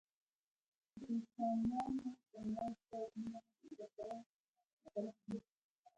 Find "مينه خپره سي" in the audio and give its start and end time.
3.19-5.37